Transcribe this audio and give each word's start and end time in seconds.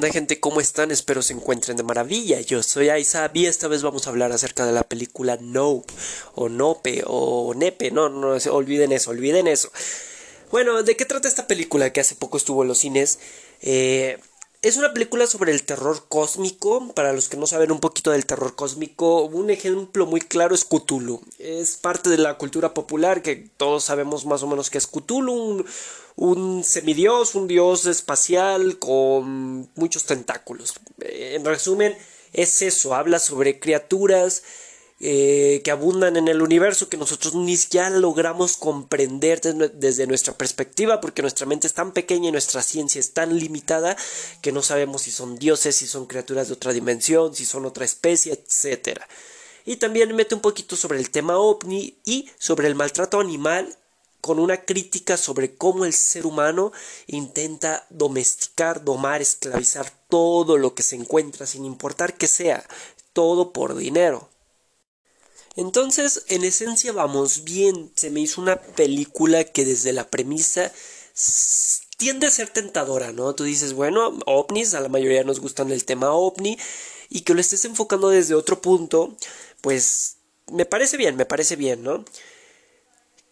¿Qué 0.00 0.10
gente? 0.10 0.40
¿Cómo 0.40 0.60
están? 0.60 0.90
Espero 0.90 1.22
se 1.22 1.34
encuentren 1.34 1.76
de 1.76 1.84
maravilla. 1.84 2.40
Yo 2.40 2.64
soy 2.64 2.88
Aiza 2.88 3.30
y 3.32 3.46
esta 3.46 3.68
vez 3.68 3.82
vamos 3.82 4.06
a 4.06 4.10
hablar 4.10 4.32
acerca 4.32 4.66
de 4.66 4.72
la 4.72 4.82
película 4.82 5.38
Nope 5.40 5.94
o 6.34 6.48
Nope 6.48 7.04
o 7.06 7.54
Nepe. 7.54 7.92
No, 7.92 8.08
no, 8.08 8.36
olviden 8.50 8.90
eso, 8.90 9.12
olviden 9.12 9.46
eso. 9.46 9.70
Bueno, 10.50 10.82
¿de 10.82 10.96
qué 10.96 11.04
trata 11.04 11.28
esta 11.28 11.46
película 11.46 11.92
que 11.92 12.00
hace 12.00 12.16
poco 12.16 12.38
estuvo 12.38 12.62
en 12.62 12.68
los 12.68 12.78
cines? 12.78 13.20
Eh, 13.62 14.18
es 14.64 14.78
una 14.78 14.94
película 14.94 15.26
sobre 15.26 15.52
el 15.52 15.62
terror 15.62 16.06
cósmico. 16.08 16.92
Para 16.94 17.12
los 17.12 17.28
que 17.28 17.36
no 17.36 17.46
saben 17.46 17.70
un 17.70 17.80
poquito 17.80 18.12
del 18.12 18.24
terror 18.24 18.54
cósmico, 18.54 19.24
un 19.26 19.50
ejemplo 19.50 20.06
muy 20.06 20.22
claro 20.22 20.54
es 20.54 20.64
Cthulhu. 20.64 21.20
Es 21.38 21.76
parte 21.76 22.08
de 22.08 22.16
la 22.16 22.38
cultura 22.38 22.72
popular 22.72 23.20
que 23.20 23.36
todos 23.58 23.84
sabemos 23.84 24.24
más 24.24 24.42
o 24.42 24.46
menos 24.46 24.70
que 24.70 24.78
es 24.78 24.86
Cthulhu, 24.86 25.34
un, 25.34 25.66
un 26.16 26.64
semidios, 26.64 27.34
un 27.34 27.46
dios 27.46 27.84
espacial 27.84 28.78
con 28.78 29.68
muchos 29.74 30.04
tentáculos. 30.04 30.72
En 30.98 31.44
resumen, 31.44 31.94
es 32.32 32.62
eso, 32.62 32.94
habla 32.94 33.18
sobre 33.18 33.60
criaturas 33.60 34.42
eh, 35.06 35.60
que 35.62 35.70
abundan 35.70 36.16
en 36.16 36.28
el 36.28 36.40
universo 36.40 36.88
que 36.88 36.96
nosotros 36.96 37.34
ni 37.34 37.58
siquiera 37.58 37.90
logramos 37.90 38.56
comprender 38.56 39.38
desde 39.42 40.06
nuestra 40.06 40.32
perspectiva 40.32 41.02
porque 41.02 41.20
nuestra 41.20 41.44
mente 41.44 41.66
es 41.66 41.74
tan 41.74 41.92
pequeña 41.92 42.30
y 42.30 42.32
nuestra 42.32 42.62
ciencia 42.62 43.00
es 43.00 43.12
tan 43.12 43.38
limitada 43.38 43.98
que 44.40 44.50
no 44.50 44.62
sabemos 44.62 45.02
si 45.02 45.10
son 45.10 45.36
dioses, 45.36 45.76
si 45.76 45.86
son 45.86 46.06
criaturas 46.06 46.48
de 46.48 46.54
otra 46.54 46.72
dimensión, 46.72 47.34
si 47.34 47.44
son 47.44 47.66
otra 47.66 47.84
especie, 47.84 48.32
etc. 48.32 48.98
Y 49.66 49.76
también 49.76 50.16
mete 50.16 50.34
un 50.34 50.40
poquito 50.40 50.74
sobre 50.74 50.98
el 51.00 51.10
tema 51.10 51.36
ovni 51.36 51.98
y 52.06 52.30
sobre 52.38 52.66
el 52.66 52.74
maltrato 52.74 53.20
animal 53.20 53.76
con 54.22 54.38
una 54.38 54.64
crítica 54.64 55.18
sobre 55.18 55.54
cómo 55.54 55.84
el 55.84 55.92
ser 55.92 56.24
humano 56.24 56.72
intenta 57.08 57.86
domesticar, 57.90 58.82
domar, 58.82 59.20
esclavizar 59.20 59.92
todo 60.08 60.56
lo 60.56 60.74
que 60.74 60.82
se 60.82 60.96
encuentra 60.96 61.44
sin 61.44 61.66
importar 61.66 62.16
que 62.16 62.26
sea, 62.26 62.66
todo 63.12 63.52
por 63.52 63.76
dinero. 63.76 64.30
Entonces, 65.56 66.24
en 66.28 66.44
esencia 66.44 66.92
vamos 66.92 67.44
bien. 67.44 67.90
Se 67.94 68.10
me 68.10 68.20
hizo 68.20 68.40
una 68.40 68.60
película 68.60 69.44
que 69.44 69.64
desde 69.64 69.92
la 69.92 70.08
premisa 70.08 70.72
tiende 71.96 72.26
a 72.26 72.30
ser 72.30 72.48
tentadora, 72.48 73.12
¿no? 73.12 73.34
Tú 73.34 73.44
dices, 73.44 73.72
bueno, 73.72 74.18
ovnis, 74.26 74.74
a 74.74 74.80
la 74.80 74.88
mayoría 74.88 75.24
nos 75.24 75.40
gustan 75.40 75.70
el 75.70 75.84
tema 75.84 76.12
ovni, 76.12 76.58
y 77.08 77.20
que 77.20 77.34
lo 77.34 77.40
estés 77.40 77.64
enfocando 77.64 78.08
desde 78.08 78.34
otro 78.34 78.60
punto, 78.60 79.16
pues 79.60 80.16
me 80.50 80.66
parece 80.66 80.96
bien, 80.96 81.16
me 81.16 81.26
parece 81.26 81.56
bien, 81.56 81.82
¿no? 81.82 82.04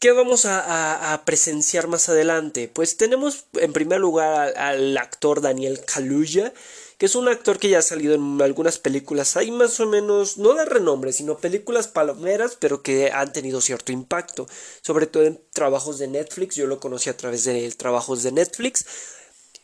¿Qué 0.02 0.10
vamos 0.10 0.46
a, 0.46 1.22
presenciar 1.24 1.86
más 1.86 2.08
adelante? 2.08 2.66
Pues 2.66 2.96
tenemos 2.96 3.44
en 3.52 3.72
primer 3.72 4.00
lugar 4.00 4.52
al, 4.58 4.98
actor 4.98 5.40
Daniel 5.40 5.80
Kaluuya, 5.84 6.52
que 6.98 7.06
es 7.06 7.14
un 7.14 7.28
actor 7.28 7.60
que 7.60 7.68
ya 7.68 7.78
ha 7.78 7.82
salido 7.82 8.16
en 8.16 8.42
algunas 8.42 8.80
películas, 8.80 9.36
hay 9.36 9.52
más 9.52 9.78
o 9.78 9.86
menos, 9.86 10.38
no 10.38 10.54
de 10.54 10.64
renombre, 10.64 11.12
sino 11.12 11.38
películas 11.38 11.86
palomeras, 11.86 12.56
pero 12.58 12.82
que 12.82 13.12
han 13.12 13.32
tenido 13.32 13.60
cierto 13.60 13.92
impacto, 13.92 14.48
sobre 14.80 15.06
todo 15.06 15.22
en 15.22 15.40
trabajos 15.52 16.00
de 16.00 16.08
Netflix, 16.08 16.56
yo 16.56 16.66
lo 16.66 16.80
conocí 16.80 17.08
a 17.08 17.16
través 17.16 17.44
de 17.44 17.70
trabajos 17.70 18.24
de 18.24 18.32
Netflix, 18.32 18.84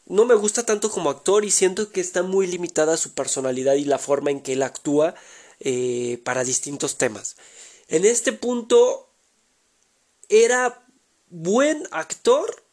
no 0.06 0.24
me 0.24 0.36
gusta 0.36 0.64
tanto 0.64 0.88
como 0.88 1.10
actor 1.10 1.44
y 1.44 1.50
siento 1.50 1.90
que 1.90 2.00
está 2.00 2.22
muy 2.22 2.46
limitada 2.46 2.96
su 2.96 3.12
personalidad 3.12 3.74
y 3.74 3.86
la 3.86 3.98
forma 3.98 4.30
en 4.30 4.40
que 4.40 4.52
él 4.52 4.62
actúa 4.62 5.16
eh, 5.58 6.20
para 6.22 6.44
distintos 6.44 6.96
temas. 6.96 7.34
En 7.88 8.04
este 8.04 8.32
punto 8.32 9.07
era 10.28 10.84
buen 11.28 11.86
actor, 11.90 12.64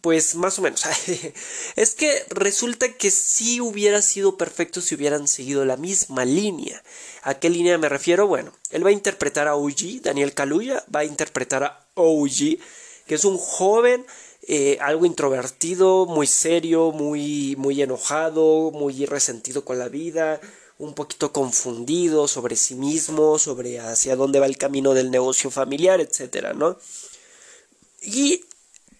pues 0.00 0.34
más 0.34 0.58
o 0.58 0.62
menos. 0.62 0.82
es 1.76 1.94
que 1.94 2.24
resulta 2.28 2.92
que 2.92 3.10
sí 3.10 3.60
hubiera 3.60 4.02
sido 4.02 4.36
perfecto 4.36 4.80
si 4.80 4.94
hubieran 4.94 5.28
seguido 5.28 5.64
la 5.64 5.76
misma 5.76 6.24
línea. 6.24 6.82
¿A 7.22 7.34
qué 7.34 7.50
línea 7.50 7.78
me 7.78 7.88
refiero? 7.88 8.26
Bueno, 8.26 8.52
él 8.70 8.84
va 8.84 8.90
a 8.90 8.92
interpretar 8.92 9.48
a 9.48 9.56
OG, 9.56 10.02
Daniel 10.02 10.34
Kaluuya 10.34 10.84
va 10.94 11.00
a 11.00 11.04
interpretar 11.04 11.64
a 11.64 11.88
OG, 11.94 12.58
que 13.06 13.14
es 13.14 13.24
un 13.24 13.38
joven 13.38 14.06
eh, 14.48 14.78
algo 14.80 15.06
introvertido, 15.06 16.06
muy 16.06 16.28
serio, 16.28 16.92
muy, 16.92 17.56
muy 17.56 17.82
enojado, 17.82 18.70
muy 18.70 19.04
resentido 19.04 19.64
con 19.64 19.80
la 19.80 19.88
vida, 19.88 20.40
un 20.78 20.94
poquito 20.94 21.32
confundido 21.32 22.28
sobre 22.28 22.56
sí 22.56 22.74
mismo, 22.74 23.38
sobre 23.38 23.80
hacia 23.80 24.16
dónde 24.16 24.40
va 24.40 24.46
el 24.46 24.58
camino 24.58 24.94
del 24.94 25.10
negocio 25.10 25.50
familiar, 25.50 26.00
etcétera, 26.00 26.52
¿no? 26.52 26.78
Y 28.02 28.44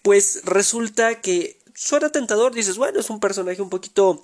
pues 0.01 0.41
resulta 0.43 1.21
que 1.21 1.59
suena 1.75 2.11
tentador, 2.11 2.53
dices, 2.53 2.77
bueno, 2.77 2.99
es 2.99 3.09
un 3.09 3.19
personaje 3.19 3.61
un 3.61 3.69
poquito 3.69 4.21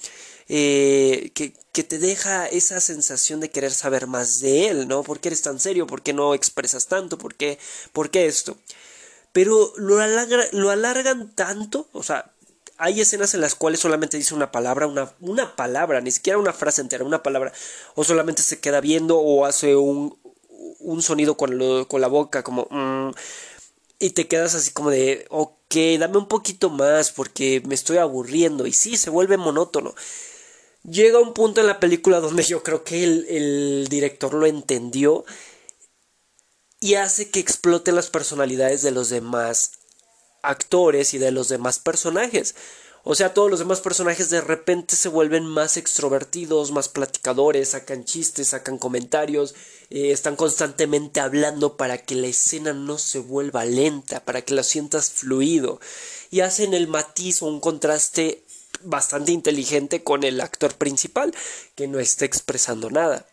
eh, 0.50 1.31
que, 1.36 1.53
que, 1.72 1.84
te 1.84 2.00
deja 2.00 2.47
esa 2.47 2.80
sensación 2.80 3.40
de 3.40 3.52
querer 3.52 3.72
saber 3.72 4.08
más 4.08 4.40
de 4.40 4.70
él, 4.70 4.88
¿no? 4.88 5.03
¿Por 5.03 5.20
qué 5.20 5.30
eres 5.30 5.44
tan 5.44 5.59
serio? 5.59 5.85
¿Por 5.88 6.02
qué 6.02 6.14
no 6.14 6.34
expresas 6.34 6.88
tanto? 6.88 7.18
¿Por 7.18 7.35
qué, 7.35 7.59
por 7.91 8.09
qué 8.09 8.25
esto? 8.25 8.58
Pero 9.31 9.74
lo, 9.78 10.00
lo 10.52 10.70
alargan 10.70 11.34
tanto, 11.35 11.88
o 11.94 12.03
sea, 12.03 12.32
hay 12.78 13.01
escenas 13.01 13.34
en 13.34 13.41
las 13.41 13.56
cuales 13.56 13.79
solamente 13.79 14.17
dice 14.17 14.34
una 14.34 14.51
palabra, 14.51 14.88
una, 14.88 15.13
una 15.19 15.56
palabra, 15.56 16.01
ni 16.01 16.11
siquiera 16.11 16.39
una 16.39 16.53
frase 16.53 16.81
entera, 16.81 17.03
una 17.03 17.23
palabra, 17.23 17.53
o 17.95 18.03
solamente 18.03 18.41
se 18.41 18.59
queda 18.59 18.81
viendo 18.81 19.17
o 19.19 19.45
hace 19.45 19.75
un, 19.75 20.17
un 20.79 21.01
sonido 21.01 21.38
con, 21.38 21.85
con 21.85 22.01
la 22.01 22.07
boca, 22.07 22.44
como... 22.44 22.67
Mm, 22.69 23.11
y 24.00 24.09
te 24.09 24.28
quedas 24.28 24.53
así 24.53 24.72
como 24.72 24.89
de, 24.89 25.25
ok, 25.29 25.75
dame 25.97 26.17
un 26.17 26.28
poquito 26.28 26.69
más 26.69 27.11
porque 27.11 27.61
me 27.66 27.73
estoy 27.73 27.97
aburriendo. 27.97 28.67
Y 28.67 28.73
sí, 28.73 28.97
se 28.97 29.09
vuelve 29.09 29.38
monótono. 29.38 29.95
Llega 30.84 31.19
un 31.19 31.34
punto 31.34 31.61
en 31.61 31.67
la 31.67 31.79
película 31.79 32.19
donde 32.19 32.44
yo 32.44 32.63
creo 32.63 32.84
que 32.84 33.05
el, 33.05 33.25
el 33.29 33.88
director 33.90 34.34
lo 34.34 34.45
entendió 34.45 35.23
y 36.81 36.95
hace 36.95 37.29
que 37.29 37.40
exploten 37.40 37.95
las 37.95 38.09
personalidades 38.09 38.81
de 38.81 38.91
los 38.91 39.07
demás 39.07 39.72
actores 40.43 41.13
y 41.13 41.17
de 41.17 41.31
los 41.31 41.49
demás 41.49 41.79
personajes. 41.79 42.55
O 43.05 43.15
sea, 43.15 43.33
todos 43.33 43.49
los 43.49 43.59
demás 43.59 43.81
personajes 43.81 44.29
de 44.29 44.39
repente 44.39 44.95
se 44.95 45.09
vuelven 45.09 45.45
más 45.45 45.75
extrovertidos, 45.75 46.71
más 46.71 46.87
platicadores, 46.87 47.69
sacan 47.69 48.05
chistes, 48.05 48.49
sacan 48.49 48.77
comentarios, 48.77 49.55
eh, 49.89 50.11
están 50.11 50.37
constantemente 50.37 51.19
hablando 51.19 51.75
para 51.75 51.97
que 51.97 52.15
la 52.15 52.27
escena 52.27 52.71
no 52.71 52.97
se 52.97 53.19
vuelva 53.19 53.65
lenta, 53.65 54.23
para 54.23 54.41
que 54.41 54.53
la 54.53 54.63
sientas 54.63 55.09
fluido. 55.09 55.81
Y 56.31 56.39
hacen 56.39 56.73
el 56.73 56.87
matiz 56.87 57.41
o 57.41 57.47
un 57.47 57.59
contraste 57.59 58.45
bastante 58.83 59.33
inteligente 59.33 60.01
con 60.01 60.23
el 60.23 60.39
actor 60.39 60.75
principal, 60.75 61.33
que 61.75 61.89
no 61.89 61.99
está 61.99 62.23
expresando 62.23 62.89
nada 62.89 63.25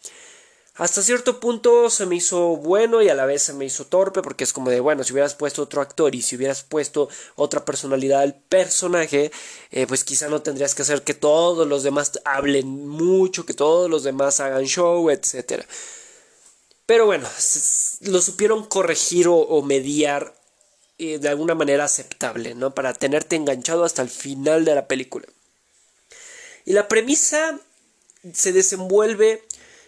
hasta 0.80 1.02
cierto 1.02 1.40
punto 1.40 1.90
se 1.90 2.06
me 2.06 2.16
hizo 2.16 2.56
bueno 2.56 3.02
y 3.02 3.10
a 3.10 3.14
la 3.14 3.26
vez 3.26 3.42
se 3.42 3.52
me 3.52 3.66
hizo 3.66 3.84
torpe 3.84 4.22
porque 4.22 4.44
es 4.44 4.54
como 4.54 4.70
de 4.70 4.80
bueno 4.80 5.04
si 5.04 5.12
hubieras 5.12 5.34
puesto 5.34 5.60
otro 5.60 5.82
actor 5.82 6.14
y 6.14 6.22
si 6.22 6.36
hubieras 6.36 6.62
puesto 6.62 7.10
otra 7.36 7.66
personalidad 7.66 8.22
al 8.22 8.34
personaje 8.34 9.30
eh, 9.72 9.86
pues 9.86 10.04
quizá 10.04 10.30
no 10.30 10.40
tendrías 10.40 10.74
que 10.74 10.80
hacer 10.80 11.02
que 11.02 11.12
todos 11.12 11.68
los 11.68 11.82
demás 11.82 12.12
hablen 12.24 12.88
mucho 12.88 13.44
que 13.44 13.52
todos 13.52 13.90
los 13.90 14.04
demás 14.04 14.40
hagan 14.40 14.64
show 14.64 15.10
etcétera. 15.10 15.66
Pero 16.86 17.04
bueno 17.04 17.28
lo 18.00 18.22
supieron 18.22 18.64
corregir 18.64 19.26
o, 19.28 19.60
mediar 19.60 20.34
eh, 20.96 21.18
de 21.18 21.28
alguna 21.28 21.54
manera 21.54 21.84
aceptable 21.84 22.54
no 22.54 22.74
para 22.74 22.94
tenerte 22.94 23.36
enganchado 23.36 23.84
hasta 23.84 24.00
el 24.00 24.08
final 24.08 24.64
de 24.64 24.76
la 24.76 24.88
película. 24.88 25.26
Y 26.64 26.72
la 26.72 26.88
premisa 26.88 27.60
se 28.32 28.52
desenvuelve 28.52 29.44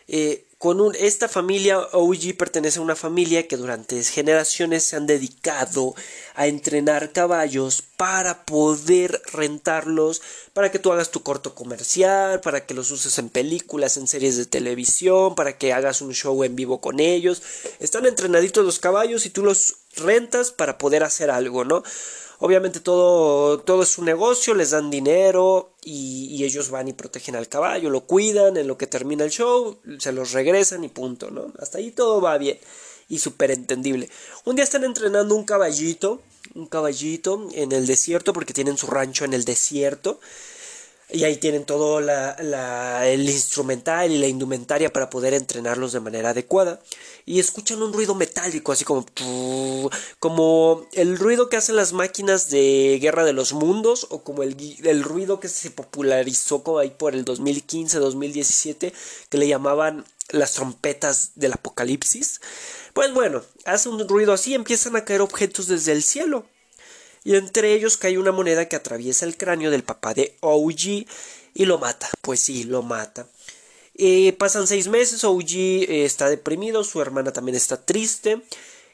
eh, 0.06 0.44
con 0.62 0.80
un, 0.80 0.94
esta 0.94 1.28
familia 1.28 1.80
OG 1.90 2.36
pertenece 2.38 2.78
a 2.78 2.82
una 2.82 2.94
familia 2.94 3.48
que 3.48 3.56
durante 3.56 4.00
generaciones 4.04 4.84
se 4.84 4.94
han 4.94 5.08
dedicado 5.08 5.96
a 6.36 6.46
entrenar 6.46 7.10
caballos 7.10 7.82
para 7.96 8.44
poder 8.44 9.20
rentarlos, 9.32 10.22
para 10.52 10.70
que 10.70 10.78
tú 10.78 10.92
hagas 10.92 11.10
tu 11.10 11.24
corto 11.24 11.56
comercial, 11.56 12.40
para 12.42 12.64
que 12.64 12.74
los 12.74 12.92
uses 12.92 13.18
en 13.18 13.28
películas, 13.28 13.96
en 13.96 14.06
series 14.06 14.36
de 14.36 14.46
televisión, 14.46 15.34
para 15.34 15.58
que 15.58 15.72
hagas 15.72 16.00
un 16.00 16.14
show 16.14 16.44
en 16.44 16.54
vivo 16.54 16.80
con 16.80 17.00
ellos. 17.00 17.42
Están 17.80 18.06
entrenaditos 18.06 18.64
los 18.64 18.78
caballos 18.78 19.26
y 19.26 19.30
tú 19.30 19.42
los 19.42 19.78
rentas 19.96 20.52
para 20.52 20.78
poder 20.78 21.02
hacer 21.02 21.32
algo, 21.32 21.64
¿no? 21.64 21.82
Obviamente 22.44 22.80
todo, 22.80 23.60
todo 23.60 23.84
es 23.84 23.98
un 23.98 24.04
negocio, 24.04 24.52
les 24.52 24.70
dan 24.70 24.90
dinero 24.90 25.70
y, 25.80 26.42
ellos 26.42 26.70
van 26.70 26.88
y 26.88 26.92
protegen 26.92 27.36
al 27.36 27.48
caballo, 27.48 27.88
lo 27.88 28.00
cuidan, 28.00 28.56
en 28.56 28.66
lo 28.66 28.76
que 28.76 28.88
termina 28.88 29.22
el 29.22 29.30
show, 29.30 29.78
se 30.00 30.10
los 30.10 30.32
regresan 30.32 30.82
y 30.82 30.88
punto, 30.88 31.30
¿no? 31.30 31.52
Hasta 31.60 31.78
ahí 31.78 31.92
todo 31.92 32.20
va 32.20 32.36
bien 32.38 32.58
y 33.08 33.20
súper 33.20 33.52
entendible. 33.52 34.10
Un 34.44 34.56
día 34.56 34.64
están 34.64 34.82
entrenando 34.82 35.36
un 35.36 35.44
caballito, 35.44 36.20
un 36.56 36.66
caballito 36.66 37.46
en 37.52 37.70
el 37.70 37.86
desierto 37.86 38.32
porque 38.32 38.52
tienen 38.52 38.76
su 38.76 38.88
rancho 38.88 39.24
en 39.24 39.34
el 39.34 39.44
desierto. 39.44 40.18
Y 41.12 41.24
ahí 41.24 41.36
tienen 41.36 41.64
todo 41.64 41.98
el 41.98 43.28
instrumental 43.28 44.10
y 44.10 44.18
la 44.18 44.28
indumentaria 44.28 44.92
para 44.92 45.10
poder 45.10 45.34
entrenarlos 45.34 45.92
de 45.92 46.00
manera 46.00 46.30
adecuada. 46.30 46.80
Y 47.26 47.38
escuchan 47.38 47.82
un 47.82 47.92
ruido 47.92 48.14
metálico, 48.14 48.72
así 48.72 48.84
como... 48.84 49.04
Como 50.18 50.86
el 50.92 51.18
ruido 51.18 51.48
que 51.48 51.56
hacen 51.56 51.76
las 51.76 51.92
máquinas 51.92 52.48
de 52.48 52.98
Guerra 53.00 53.24
de 53.24 53.34
los 53.34 53.52
Mundos. 53.52 54.06
O 54.10 54.22
como 54.22 54.42
el, 54.42 54.56
el 54.84 55.04
ruido 55.04 55.38
que 55.38 55.48
se 55.48 55.70
popularizó 55.70 56.62
como 56.62 56.78
ahí 56.78 56.90
por 56.90 57.14
el 57.14 57.24
2015-2017. 57.26 58.92
Que 59.28 59.38
le 59.38 59.48
llamaban 59.48 60.06
las 60.30 60.54
trompetas 60.54 61.32
del 61.34 61.52
apocalipsis. 61.52 62.40
Pues 62.94 63.12
bueno, 63.12 63.42
hace 63.66 63.88
un 63.88 64.08
ruido 64.08 64.32
así, 64.32 64.54
empiezan 64.54 64.96
a 64.96 65.04
caer 65.04 65.20
objetos 65.20 65.66
desde 65.66 65.92
el 65.92 66.02
cielo 66.02 66.46
y 67.24 67.36
entre 67.36 67.74
ellos 67.74 67.96
cae 67.96 68.18
una 68.18 68.32
moneda 68.32 68.68
que 68.68 68.76
atraviesa 68.76 69.24
el 69.24 69.36
cráneo 69.36 69.70
del 69.70 69.84
papá 69.84 70.14
de 70.14 70.36
OG 70.40 71.06
y 71.54 71.64
lo 71.64 71.78
mata. 71.78 72.08
Pues 72.20 72.40
sí, 72.40 72.64
lo 72.64 72.82
mata. 72.82 73.26
Eh, 73.94 74.32
pasan 74.38 74.66
seis 74.66 74.88
meses, 74.88 75.22
OG 75.22 75.52
eh, 75.52 76.04
está 76.04 76.30
deprimido, 76.30 76.82
su 76.82 77.00
hermana 77.00 77.32
también 77.32 77.56
está 77.56 77.84
triste, 77.84 78.40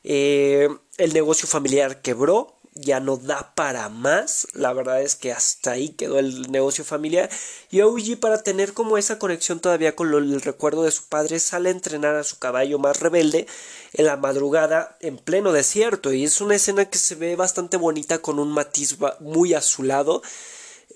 eh, 0.02 0.68
el 0.96 1.12
negocio 1.12 1.46
familiar 1.46 2.02
quebró, 2.02 2.57
ya 2.74 3.00
no 3.00 3.16
da 3.16 3.54
para 3.54 3.88
más. 3.88 4.48
La 4.52 4.72
verdad 4.72 5.02
es 5.02 5.14
que 5.14 5.32
hasta 5.32 5.72
ahí 5.72 5.90
quedó 5.90 6.18
el 6.18 6.50
negocio 6.50 6.84
familiar. 6.84 7.28
Y 7.70 7.80
OG 7.80 8.18
para 8.20 8.42
tener 8.42 8.72
como 8.72 8.98
esa 8.98 9.18
conexión 9.18 9.60
todavía 9.60 9.96
con 9.96 10.12
el 10.12 10.40
recuerdo 10.40 10.84
de 10.84 10.90
su 10.90 11.04
padre 11.04 11.38
sale 11.38 11.68
a 11.68 11.72
entrenar 11.72 12.14
a 12.16 12.24
su 12.24 12.38
caballo 12.38 12.78
más 12.78 13.00
rebelde 13.00 13.46
en 13.94 14.06
la 14.06 14.16
madrugada 14.16 14.96
en 15.00 15.18
pleno 15.18 15.52
desierto. 15.52 16.12
Y 16.12 16.24
es 16.24 16.40
una 16.40 16.56
escena 16.56 16.84
que 16.84 16.98
se 16.98 17.14
ve 17.14 17.36
bastante 17.36 17.76
bonita 17.76 18.18
con 18.18 18.38
un 18.38 18.50
matiz 18.50 18.96
muy 19.20 19.54
azulado. 19.54 20.22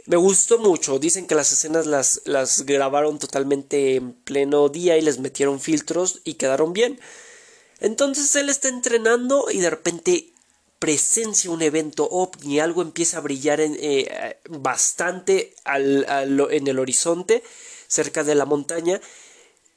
Me 0.06 0.16
gustó 0.16 0.58
mucho. 0.58 0.98
Dicen 0.98 1.26
que 1.26 1.34
las 1.34 1.52
escenas 1.52 1.86
las, 1.86 2.22
las 2.24 2.62
grabaron 2.62 3.18
totalmente 3.18 3.96
en 3.96 4.12
pleno 4.12 4.68
día 4.68 4.98
y 4.98 5.02
les 5.02 5.18
metieron 5.18 5.60
filtros 5.60 6.20
y 6.24 6.34
quedaron 6.34 6.72
bien. 6.72 6.98
Entonces 7.82 8.36
él 8.36 8.48
está 8.48 8.68
entrenando 8.68 9.46
y 9.50 9.58
de 9.58 9.70
repente 9.70 10.31
presencia 10.82 11.48
un 11.48 11.62
evento 11.62 12.08
ovni, 12.10 12.58
algo 12.58 12.82
empieza 12.82 13.18
a 13.18 13.20
brillar 13.20 13.60
en, 13.60 13.76
eh, 13.78 14.36
bastante 14.48 15.54
en 15.64 16.66
el 16.66 16.78
horizonte, 16.80 17.44
cerca 17.86 18.24
de 18.24 18.34
la 18.34 18.46
montaña, 18.46 19.00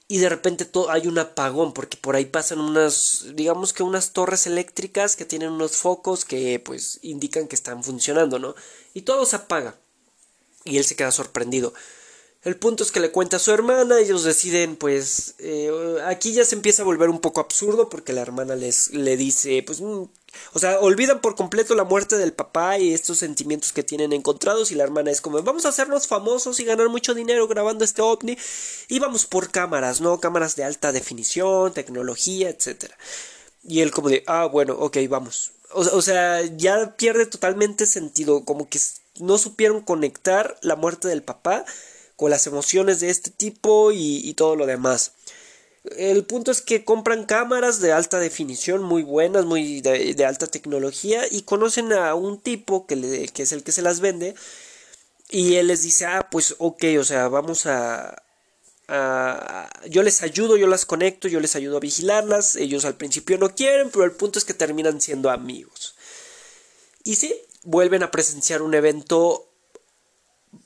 y 0.08 0.18
de 0.18 0.30
repente 0.30 0.66
todo, 0.66 0.90
hay 0.90 1.06
un 1.06 1.20
apagón, 1.20 1.74
porque 1.74 1.96
por 1.96 2.16
ahí 2.16 2.26
pasan 2.26 2.60
unas, 2.60 3.24
digamos 3.36 3.72
que 3.72 3.84
unas 3.84 4.14
torres 4.14 4.48
eléctricas 4.48 5.16
que 5.16 5.26
tienen 5.26 5.52
unos 5.52 5.74
focos 5.74 6.26
que 6.26 6.60
pues 6.60 6.98
indican 7.04 7.48
que 7.48 7.56
están 7.56 7.84
funcionando, 7.84 8.40
¿no? 8.40 8.56
Y 8.96 9.02
todo 9.04 9.28
se 9.28 9.36
apaga. 9.36 9.76
Y 10.64 10.78
él 10.78 10.86
se 10.86 10.96
queda 10.96 11.12
sorprendido. 11.12 11.76
El 12.44 12.58
punto 12.58 12.84
es 12.84 12.92
que 12.92 13.00
le 13.00 13.12
cuenta 13.12 13.38
a 13.38 13.40
su 13.40 13.52
hermana, 13.52 14.00
ellos 14.00 14.24
deciden, 14.24 14.76
pues, 14.76 15.36
eh, 15.38 15.72
aquí 16.06 16.34
ya 16.34 16.46
se 16.46 16.56
empieza 16.56 16.82
a 16.82 16.86
volver 16.86 17.10
un 17.10 17.20
poco 17.20 17.42
absurdo 17.42 17.90
porque 17.90 18.14
la 18.14 18.22
hermana 18.22 18.56
les 18.56 18.92
le 18.92 19.18
dice, 19.18 19.64
pues, 19.64 19.82
mm, 19.82 20.04
o 20.54 20.60
sea, 20.60 20.80
olvidan 20.80 21.22
por 21.22 21.36
completo 21.36 21.76
la 21.76 21.84
muerte 21.84 22.18
del 22.18 22.34
papá 22.34 22.78
y 22.78 22.94
estos 22.94 23.18
sentimientos 23.18 23.74
que 23.74 23.84
tienen 23.84 24.14
encontrados 24.14 24.72
y 24.72 24.76
la 24.76 24.84
hermana 24.84 25.12
es 25.12 25.22
como, 25.22 25.42
vamos 25.44 25.66
a 25.66 25.70
hacernos 25.70 26.08
famosos 26.08 26.60
y 26.60 26.66
ganar 26.66 26.90
mucho 26.90 27.14
dinero 27.14 27.48
grabando 27.48 27.84
este 27.86 28.02
ovni 28.02 28.38
y 28.88 29.00
vamos 29.00 29.26
por 29.26 29.52
cámaras, 29.52 30.02
¿no? 30.02 30.20
Cámaras 30.20 30.56
de 30.56 30.64
alta 30.64 30.92
definición, 30.92 31.74
tecnología, 31.74 32.50
etcétera. 32.50 32.98
Y 33.64 33.82
él 33.82 33.92
como 33.92 34.10
de, 34.10 34.24
ah, 34.28 34.46
bueno, 34.46 34.74
ok, 34.74 34.98
vamos. 35.10 35.52
o 35.72 36.02
sea, 36.02 36.42
ya 36.58 36.96
pierde 36.96 37.26
totalmente 37.26 37.86
sentido, 37.86 38.46
como 38.46 38.70
que 38.70 38.80
no 39.20 39.38
supieron 39.38 39.82
conectar 39.82 40.58
la 40.62 40.76
muerte 40.76 41.08
del 41.08 41.24
papá 41.24 41.66
con 42.16 42.30
las 42.30 42.48
emociones 42.48 43.00
de 43.00 43.10
este 43.10 43.30
tipo 43.30 43.92
y, 43.92 44.34
todo 44.36 44.56
lo 44.56 44.66
demás. 44.66 45.14
El 45.98 46.26
punto 46.26 46.52
es 46.52 46.62
que 46.62 46.84
compran 46.84 47.26
cámaras 47.26 47.80
de 47.80 47.92
alta 47.92 48.20
definición 48.20 48.84
muy 48.84 49.04
buenas, 49.04 49.46
muy 49.46 49.82
de, 49.82 50.26
alta 50.26 50.48
tecnología 50.48 51.24
y 51.30 51.44
conocen 51.44 51.94
a 51.94 52.16
un 52.16 52.40
tipo 52.40 52.88
que, 52.88 52.96
le, 52.96 53.28
que 53.28 53.44
es 53.44 53.52
el 53.52 53.64
que 53.64 53.72
se 53.72 53.82
las 53.82 54.00
vende 54.00 54.36
y 55.30 55.56
él 55.56 55.68
les 55.68 55.84
dice, 55.84 56.06
ah, 56.06 56.28
pues 56.30 56.56
ok, 56.60 56.84
o 57.00 57.04
sea, 57.04 57.28
vamos 57.28 57.66
a, 57.66 58.24
a, 58.88 59.70
yo 59.90 60.04
les 60.04 60.22
ayudo, 60.22 60.58
yo 60.58 60.68
las 60.68 60.86
conecto, 60.86 61.28
yo 61.28 61.40
les 61.40 61.56
ayudo 61.56 61.78
a 61.78 61.82
vigilarlas, 61.82 62.56
ellos 62.56 62.86
al 62.86 62.96
principio 62.96 63.38
no 63.38 63.54
quieren, 63.56 63.90
pero 63.90 64.06
el 64.06 64.12
punto 64.12 64.40
es 64.40 64.46
que 64.46 64.54
terminan 64.54 65.02
siendo 65.02 65.32
amigos. 65.32 65.96
Y 67.04 67.16
sí, 67.16 67.36
vuelven 67.64 68.04
a 68.04 68.12
presenciar 68.12 68.62
un 68.62 68.74
evento 68.74 69.50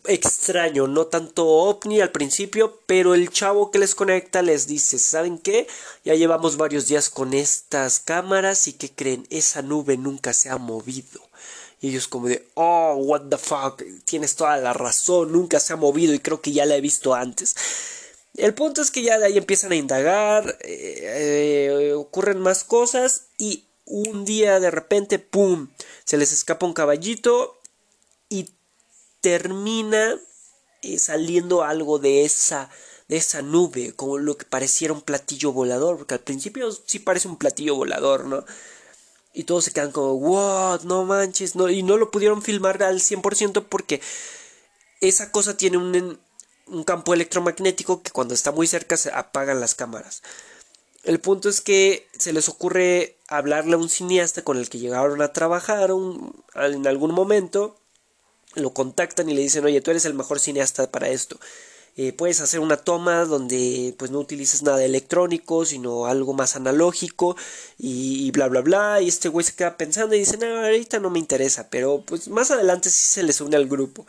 extraño, 0.05 0.87
no 0.87 1.07
tanto 1.07 1.47
ovni 1.47 2.01
al 2.01 2.11
principio, 2.11 2.79
pero 2.85 3.13
el 3.13 3.29
chavo 3.29 3.71
que 3.71 3.79
les 3.79 3.95
conecta 3.95 4.41
les 4.41 4.67
dice, 4.67 4.99
¿saben 4.99 5.37
qué? 5.37 5.67
Ya 6.03 6.15
llevamos 6.15 6.57
varios 6.57 6.87
días 6.87 7.09
con 7.09 7.33
estas 7.33 7.99
cámaras 7.99 8.67
y 8.67 8.73
que 8.73 8.91
creen, 8.91 9.27
esa 9.29 9.61
nube 9.61 9.97
nunca 9.97 10.33
se 10.33 10.49
ha 10.49 10.57
movido. 10.57 11.21
Y 11.81 11.89
ellos 11.89 12.07
como 12.07 12.27
de, 12.27 12.47
oh, 12.55 12.95
what 12.95 13.29
the 13.29 13.37
fuck, 13.37 13.81
tienes 14.05 14.35
toda 14.35 14.57
la 14.57 14.73
razón, 14.73 15.31
nunca 15.31 15.59
se 15.59 15.73
ha 15.73 15.77
movido 15.77 16.13
y 16.13 16.19
creo 16.19 16.41
que 16.41 16.51
ya 16.51 16.65
la 16.65 16.75
he 16.75 16.81
visto 16.81 17.13
antes. 17.13 17.55
El 18.35 18.53
punto 18.53 18.81
es 18.81 18.91
que 18.91 19.01
ya 19.01 19.17
de 19.17 19.25
ahí 19.25 19.37
empiezan 19.37 19.71
a 19.71 19.75
indagar, 19.75 20.57
eh, 20.61 21.67
eh, 21.67 21.93
ocurren 21.93 22.39
más 22.39 22.63
cosas 22.63 23.23
y 23.37 23.65
un 23.85 24.23
día 24.23 24.59
de 24.59 24.71
repente, 24.71 25.19
¡pum!, 25.19 25.69
se 26.05 26.17
les 26.17 26.31
escapa 26.31 26.65
un 26.65 26.73
caballito 26.73 27.58
termina 29.21 30.17
eh, 30.81 30.99
saliendo 30.99 31.63
algo 31.63 31.99
de 31.99 32.25
esa 32.25 32.69
de 33.09 33.17
esa 33.17 33.41
nube, 33.41 33.93
como 33.95 34.19
lo 34.19 34.37
que 34.37 34.45
pareciera 34.45 34.93
un 34.93 35.01
platillo 35.01 35.51
volador, 35.51 35.97
porque 35.97 36.13
al 36.13 36.19
principio 36.19 36.71
sí 36.85 36.99
parece 36.99 37.27
un 37.27 37.37
platillo 37.37 37.75
volador, 37.75 38.25
¿no? 38.25 38.45
Y 39.33 39.45
todos 39.45 39.65
se 39.65 39.71
quedan 39.71 39.91
como, 39.91 40.13
what, 40.13 40.83
no 40.83 41.05
manches, 41.05 41.55
no, 41.55 41.69
y 41.69 41.81
no 41.81 41.97
lo 41.97 42.11
pudieron 42.11 42.43
filmar 42.43 42.81
al 42.83 42.99
100% 42.99 43.65
porque 43.67 43.99
esa 45.01 45.31
cosa 45.31 45.57
tiene 45.57 45.77
un, 45.77 46.19
un 46.67 46.83
campo 46.83 47.13
electromagnético 47.15 48.03
que 48.03 48.11
cuando 48.11 48.35
está 48.35 48.51
muy 48.51 48.67
cerca 48.67 48.95
se 48.95 49.11
apagan 49.11 49.59
las 49.59 49.73
cámaras. 49.73 50.21
El 51.03 51.19
punto 51.19 51.49
es 51.49 51.61
que 51.61 52.07
se 52.17 52.31
les 52.31 52.47
ocurre 52.47 53.17
hablarle 53.27 53.73
a 53.73 53.77
un 53.77 53.89
cineasta 53.89 54.43
con 54.43 54.57
el 54.57 54.69
que 54.69 54.77
llegaron 54.77 55.21
a 55.23 55.33
trabajar 55.33 55.89
en 55.89 56.87
algún 56.87 57.11
momento 57.11 57.78
lo 58.55 58.73
contactan 58.73 59.29
y 59.29 59.33
le 59.33 59.41
dicen, 59.41 59.65
oye, 59.65 59.81
tú 59.81 59.91
eres 59.91 60.05
el 60.05 60.13
mejor 60.13 60.39
cineasta 60.39 60.91
para 60.91 61.09
esto. 61.09 61.39
Eh, 61.97 62.13
puedes 62.13 62.39
hacer 62.39 62.61
una 62.61 62.77
toma 62.77 63.25
donde 63.25 63.93
pues 63.97 64.09
no 64.09 64.19
utilices 64.19 64.63
nada 64.63 64.83
electrónico, 64.85 65.65
sino 65.65 66.05
algo 66.05 66.33
más 66.33 66.55
analógico 66.55 67.35
y, 67.77 68.31
bla 68.31 68.47
bla 68.47 68.61
bla. 68.61 69.01
Y 69.01 69.09
este 69.09 69.27
güey 69.29 69.45
se 69.45 69.53
queda 69.53 69.75
pensando 69.75 70.15
y 70.15 70.19
dice, 70.19 70.37
no, 70.37 70.45
ahorita 70.63 70.99
no 70.99 71.09
me 71.09 71.19
interesa, 71.19 71.69
pero 71.69 72.01
pues 72.05 72.29
más 72.29 72.51
adelante 72.51 72.89
sí 72.89 73.05
se 73.05 73.23
les 73.23 73.41
une 73.41 73.57
al 73.57 73.67
grupo. 73.67 74.07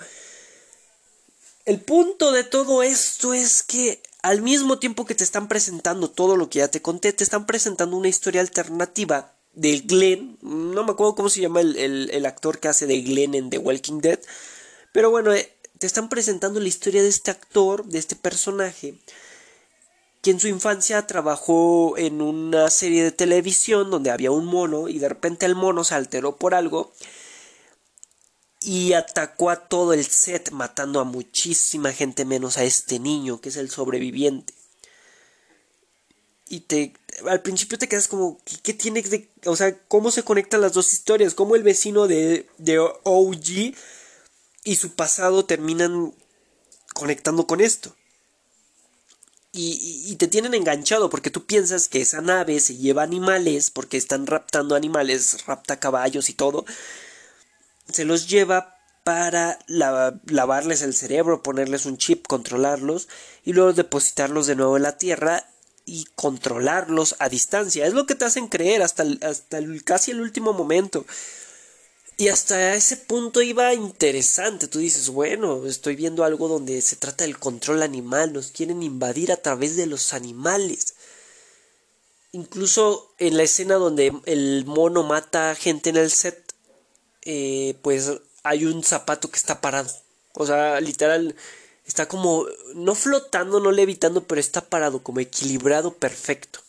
El 1.64 1.80
punto 1.80 2.32
de 2.32 2.44
todo 2.44 2.82
esto 2.82 3.34
es 3.34 3.62
que 3.62 4.00
al 4.22 4.42
mismo 4.42 4.78
tiempo 4.78 5.04
que 5.04 5.14
te 5.14 5.24
están 5.24 5.48
presentando 5.48 6.10
todo 6.10 6.36
lo 6.36 6.48
que 6.48 6.60
ya 6.60 6.68
te 6.68 6.82
conté, 6.82 7.12
te 7.12 7.24
están 7.24 7.46
presentando 7.46 7.96
una 7.96 8.08
historia 8.08 8.40
alternativa 8.40 9.34
del 9.52 9.82
Glenn, 9.86 10.38
no 10.42 10.84
me 10.84 10.92
acuerdo 10.92 11.14
cómo 11.14 11.28
se 11.28 11.40
llama 11.40 11.60
el, 11.60 12.26
actor 12.26 12.58
que 12.58 12.68
hace 12.68 12.86
de 12.86 13.00
Glenn 13.02 13.34
en 13.34 13.50
The 13.50 13.58
Walking 13.58 14.00
Dead, 14.00 14.20
pero 14.92 15.10
bueno, 15.10 15.32
eh, 15.32 15.52
te 15.78 15.86
están 15.86 16.08
presentando 16.08 16.60
la 16.60 16.68
historia 16.68 17.02
de 17.02 17.08
este 17.08 17.30
actor, 17.30 17.84
de 17.86 17.98
este 17.98 18.16
personaje, 18.16 18.94
que 20.22 20.30
en 20.30 20.40
su 20.40 20.48
infancia 20.48 21.06
trabajó 21.06 21.96
en 21.96 22.20
una 22.20 22.68
serie 22.70 23.02
de 23.02 23.12
televisión 23.12 23.90
donde 23.90 24.10
había 24.10 24.30
un 24.30 24.44
mono 24.44 24.88
y 24.88 24.98
de 24.98 25.08
repente 25.08 25.46
el 25.46 25.54
mono 25.54 25.82
se 25.84 25.94
alteró 25.94 26.36
por 26.36 26.54
algo 26.54 26.92
y 28.60 28.92
atacó 28.92 29.48
a 29.48 29.68
todo 29.68 29.94
el 29.94 30.04
set 30.04 30.50
matando 30.50 31.00
a 31.00 31.04
muchísima 31.04 31.92
gente 31.92 32.26
menos 32.26 32.58
a 32.58 32.64
este 32.64 32.98
niño 32.98 33.40
que 33.40 33.48
es 33.48 33.56
el 33.56 33.70
sobreviviente 33.70 34.52
y 36.50 36.60
te 36.60 36.92
al 37.28 37.40
principio 37.40 37.78
te 37.78 37.88
quedas 37.88 38.08
como 38.08 38.38
¿qué, 38.62 38.74
tiene 38.74 39.00
de 39.02 39.30
o 39.46 39.56
sea 39.56 39.78
cómo 39.86 40.10
se 40.10 40.24
conectan 40.24 40.60
las 40.60 40.72
dos 40.72 40.92
historias 40.92 41.34
cómo 41.34 41.54
el 41.54 41.62
vecino 41.62 42.08
de 42.08 42.50
de 42.58 42.78
OG 42.78 43.74
y 44.64 44.76
su 44.76 44.94
pasado 44.94 45.46
terminan 45.46 46.12
conectando 46.92 47.46
con 47.46 47.60
esto 47.60 47.94
y, 49.52 50.06
y, 50.06 50.14
te 50.14 50.28
tienen 50.28 50.54
enganchado 50.54 51.10
porque 51.10 51.30
tú 51.30 51.44
piensas 51.44 51.88
que 51.88 52.00
esa 52.00 52.20
nave 52.20 52.60
se 52.60 52.76
lleva 52.76 53.02
animales 53.02 53.72
porque 53.72 53.96
están 53.96 54.28
raptando 54.28 54.76
animales 54.76 55.44
rapta 55.44 55.80
caballos 55.80 56.30
y 56.30 56.34
todo. 56.34 56.64
Se 57.92 58.04
los 58.04 58.28
lleva 58.28 58.76
para 59.02 59.58
lavarles 59.66 60.82
el 60.82 60.94
cerebro, 60.94 61.42
ponerles 61.42 61.84
un 61.84 61.98
chip, 61.98 62.28
controlarlos 62.28 63.08
y 63.44 63.52
luego 63.52 63.72
depositarlos 63.72 64.46
de 64.46 64.54
nuevo 64.54 64.76
en 64.76 64.84
la 64.84 64.98
Tierra 64.98 65.44
y 65.90 66.06
controlarlos 66.14 67.16
a 67.18 67.28
distancia. 67.28 67.84
Es 67.84 67.94
lo 67.94 68.06
que 68.06 68.14
te 68.14 68.24
hacen 68.24 68.46
creer 68.46 68.80
hasta, 68.80 69.04
hasta 69.22 69.60
casi 69.84 70.12
el 70.12 70.20
último 70.20 70.52
momento. 70.52 71.04
Y 72.16 72.28
hasta 72.28 72.74
ese 72.74 72.96
punto 72.96 73.42
iba 73.42 73.74
interesante. 73.74 74.68
Tú 74.68 74.78
dices, 74.78 75.08
bueno, 75.08 75.66
estoy 75.66 75.96
viendo 75.96 76.22
algo 76.22 76.46
donde 76.46 76.80
se 76.80 76.94
trata 76.94 77.24
del 77.24 77.40
control 77.40 77.82
animal, 77.82 78.32
nos 78.32 78.52
quieren 78.52 78.84
invadir 78.84 79.32
a 79.32 79.38
través 79.38 79.74
de 79.74 79.86
los 79.86 80.12
animales. 80.12 80.94
Incluso 82.30 83.12
en 83.18 83.36
la 83.36 83.42
escena 83.42 83.74
donde 83.74 84.12
el 84.26 84.64
mono 84.66 85.02
mata 85.02 85.56
gente 85.56 85.90
en 85.90 85.96
el 85.96 86.12
set, 86.12 86.54
eh, 87.22 87.74
pues 87.82 88.12
hay 88.44 88.64
un 88.64 88.84
zapato 88.84 89.28
que 89.28 89.38
está 89.38 89.60
parado. 89.60 89.90
O 90.34 90.46
sea, 90.46 90.80
literal, 90.80 91.34
está 91.90 92.06
como, 92.06 92.46
no 92.76 92.94
flotando, 92.94 93.58
no 93.58 93.72
levitando, 93.72 94.22
pero 94.22 94.40
está 94.40 94.60
parado, 94.60 95.02
como 95.02 95.18
equilibrado 95.18 95.92
perfecto, 95.92 96.60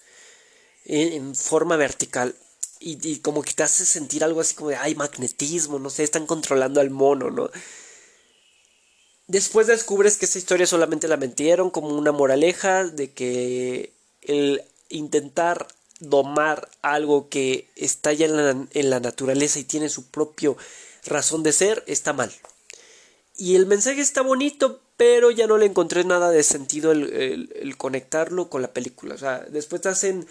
en 0.85 1.35
forma 1.35 1.77
vertical 1.77 2.35
y, 2.81 3.19
como 3.19 3.43
que 3.43 3.53
te 3.53 3.63
hace 3.63 3.85
sentir 3.85 4.23
algo 4.23 4.41
así 4.41 4.55
como 4.55 4.71
de, 4.71 4.75
ay, 4.75 4.95
magnetismo, 4.95 5.77
no 5.77 5.91
sé, 5.91 6.03
están 6.03 6.25
controlando 6.25 6.81
al 6.81 6.89
mono, 6.89 7.29
¿no? 7.29 7.51
Después 9.27 9.67
descubres 9.67 10.17
que 10.17 10.25
esa 10.25 10.39
historia 10.39 10.65
solamente 10.65 11.07
la 11.07 11.15
mentieron 11.15 11.69
como 11.69 11.89
una 11.89 12.11
moraleja 12.11 12.85
de 12.85 13.11
que 13.11 13.93
el 14.23 14.63
intentar 14.89 15.67
domar 15.99 16.69
algo 16.81 17.29
que 17.29 17.69
está 17.75 18.13
ya 18.13 18.25
en 18.25 18.35
la, 18.35 18.67
en 18.71 18.89
la 18.89 18.99
naturaleza 18.99 19.59
y 19.59 19.63
tiene 19.63 19.87
su 19.87 20.07
propio 20.07 20.57
razón 21.05 21.43
de 21.43 21.53
ser 21.53 21.83
está 21.85 22.13
mal. 22.13 22.33
Y 23.37 23.55
el 23.55 23.67
mensaje 23.67 24.01
está 24.01 24.23
bonito, 24.23 24.81
pero 25.01 25.31
ya 25.31 25.47
no 25.47 25.57
le 25.57 25.65
encontré 25.65 26.03
nada 26.03 26.29
de 26.29 26.43
sentido 26.43 26.91
el, 26.91 27.51
el, 27.59 27.75
conectarlo 27.75 28.51
con 28.51 28.61
la 28.61 28.71
película. 28.71 29.15
O 29.15 29.17
sea, 29.17 29.39
después 29.49 29.83
hacen 29.87 30.27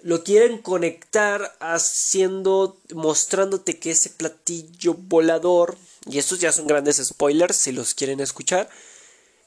lo 0.00 0.22
quieren 0.22 0.58
conectar 0.58 1.56
haciendo, 1.58 2.78
mostrándote 2.94 3.80
que 3.80 3.90
ese 3.90 4.10
platillo 4.10 4.94
volador, 4.94 5.76
y 6.08 6.18
estos 6.18 6.38
ya 6.38 6.52
son 6.52 6.68
grandes 6.68 7.04
spoilers 7.04 7.56
si 7.56 7.72
los 7.72 7.94
quieren 7.94 8.20
escuchar, 8.20 8.70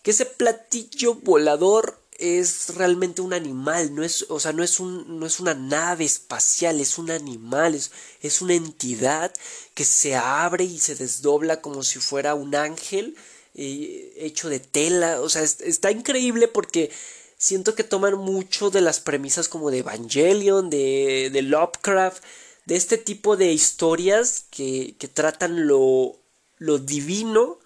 que 0.03 0.11
ese 0.11 0.25
platillo 0.25 1.13
volador 1.13 1.97
es 2.17 2.75
realmente 2.75 3.21
un 3.21 3.31
animal, 3.31 3.95
no 3.95 4.03
es, 4.03 4.25
o 4.27 4.41
sea, 4.41 4.51
no 4.51 4.61
es, 4.61 4.81
un, 4.81 5.21
no 5.21 5.25
es 5.25 5.39
una 5.39 5.53
nave 5.53 6.03
espacial, 6.03 6.81
es 6.81 6.97
un 6.97 7.11
animal, 7.11 7.75
es, 7.75 7.91
es 8.21 8.41
una 8.41 8.55
entidad 8.55 9.31
que 9.73 9.85
se 9.85 10.17
abre 10.17 10.65
y 10.65 10.79
se 10.79 10.95
desdobla 10.95 11.61
como 11.61 11.81
si 11.83 11.99
fuera 11.99 12.35
un 12.35 12.55
ángel 12.55 13.15
eh, 13.57 14.13
hecho 14.17 14.49
de 14.49 14.59
tela, 14.59 15.21
o 15.21 15.29
sea, 15.29 15.41
está 15.41 15.91
increíble 15.91 16.47
porque 16.47 16.91
siento 17.37 17.75
que 17.75 17.83
toman 17.83 18.15
mucho 18.17 18.69
de 18.69 18.81
las 18.81 18.99
premisas 18.99 19.47
como 19.49 19.71
de 19.71 19.79
Evangelion, 19.79 20.69
de, 20.69 21.29
de 21.31 21.41
Lovecraft, 21.41 22.23
de 22.65 22.75
este 22.75 22.97
tipo 22.97 23.37
de 23.37 23.51
historias 23.53 24.45
que, 24.51 24.95
que 24.99 25.07
tratan 25.07 25.67
lo, 25.67 26.17
lo 26.57 26.79
divino 26.79 27.59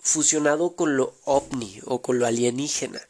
fusionado 0.00 0.76
con 0.76 0.96
lo 0.96 1.14
ovni 1.24 1.80
o 1.84 2.00
con 2.02 2.18
lo 2.18 2.26
alienígena. 2.26 3.00